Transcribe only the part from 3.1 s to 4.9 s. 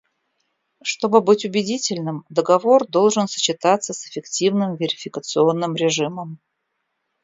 сочетаться с эффективным